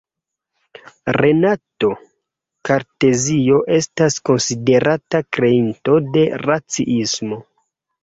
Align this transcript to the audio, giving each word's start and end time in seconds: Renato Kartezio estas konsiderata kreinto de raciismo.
Renato 1.17 1.89
Kartezio 2.71 3.61
estas 3.77 4.19
konsiderata 4.33 5.25
kreinto 5.41 6.01
de 6.19 6.29
raciismo. 6.49 7.45